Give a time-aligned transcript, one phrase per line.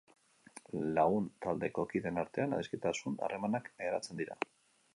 [0.99, 4.39] Lagun taldeko kideen artean adiskidetasun harremanak eratzen dira.